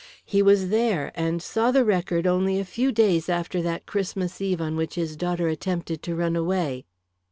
He 0.25 0.41
was 0.41 0.69
there 0.69 1.11
and 1.13 1.43
saw 1.43 1.69
the 1.69 1.85
record 1.85 2.25
only 2.25 2.59
a 2.59 2.65
few 2.65 2.91
days 2.91 3.29
after 3.29 3.61
that 3.61 3.85
Christmas 3.85 4.41
Eve 4.41 4.59
on 4.59 4.75
which 4.75 4.95
his 4.95 5.15
daughter 5.15 5.47
attempted 5.47 6.01
to 6.01 6.15
run 6.15 6.35
away." 6.35 6.85